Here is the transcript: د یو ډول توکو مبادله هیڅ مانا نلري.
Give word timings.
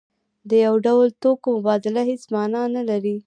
د 0.49 0.51
یو 0.65 0.75
ډول 0.85 1.07
توکو 1.21 1.47
مبادله 1.57 2.01
هیڅ 2.09 2.23
مانا 2.33 2.61
نلري. 2.75 3.15